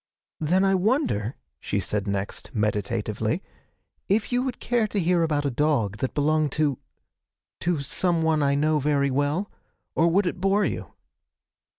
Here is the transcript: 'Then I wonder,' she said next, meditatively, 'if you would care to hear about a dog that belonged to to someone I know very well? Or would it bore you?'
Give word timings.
'Then 0.39 0.65
I 0.65 0.73
wonder,' 0.73 1.35
she 1.59 1.79
said 1.79 2.07
next, 2.07 2.49
meditatively, 2.55 3.43
'if 4.09 4.31
you 4.31 4.41
would 4.41 4.59
care 4.59 4.87
to 4.87 4.99
hear 4.99 5.21
about 5.21 5.45
a 5.45 5.51
dog 5.51 5.97
that 5.97 6.15
belonged 6.15 6.51
to 6.53 6.79
to 7.59 7.81
someone 7.81 8.41
I 8.41 8.55
know 8.55 8.79
very 8.79 9.11
well? 9.11 9.51
Or 9.93 10.07
would 10.07 10.25
it 10.25 10.41
bore 10.41 10.65
you?' 10.65 10.91